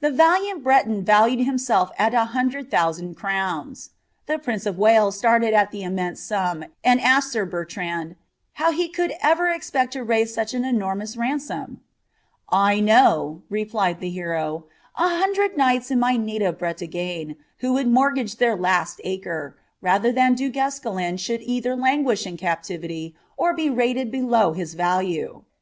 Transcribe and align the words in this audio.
The 0.00 0.10
Taliant 0.10 0.62
Breton 0.62 1.02
vklued 1.02 1.46
Iiiniself 1.46 1.92
al 1.98 2.14
a 2.14 2.24
hundred 2.26 2.70
Ihousaml 2.70 3.16
crowns; 3.16 3.88
the 4.26 4.38
prince 4.38 4.66
of 4.66 4.76
Wales 4.76 5.22
•IBited 5.22 5.54
at 5.54 5.70
the 5.70 5.80
imniejise 5.80 6.18
sum, 6.18 6.66
and 6.84 7.00
asked 7.00 7.32
sir 7.32 7.46
Bertranil" 7.46 8.16
how 8.60 8.70
he 8.70 8.86
could 8.90 9.14
ever 9.22 9.48
expect 9.48 9.94
to 9.94 10.04
raise 10.04 10.36
«uch 10.36 10.52
an 10.52 10.66
enormous 10.66 11.16
ransom 11.16 11.80
?""I 12.50 12.80
know," 12.80 13.44
replied 13.48 14.00
the 14.00 14.10
hno, 14.14 14.64
^ 14.96 14.98
a 14.98 15.08
htindreii 15.08 15.56
knidus 15.56 15.90
in 15.90 16.00
luy 16.02 16.18
native 16.18 16.58
Breta^e, 16.58 17.34
who 17.60 17.72
would 17.72 17.86
morlg^ 17.86 18.36
their 18.36 18.58
Ia«l 18.58 18.86
acre, 19.04 19.56
raiher 19.82 20.14
than 20.14 20.34
Du 20.34 20.52
GuDsclin 20.52 21.18
should 21.18 21.40
either 21.40 21.74
languish 21.74 22.26
in 22.26 22.36
cap 22.36 22.62
QTiiy, 22.62 23.14
or 23.38 23.54
be 23.54 23.70
ntted 23.70 24.10
below 24.10 24.52
hts 24.52 24.76
vahre. 24.76 25.44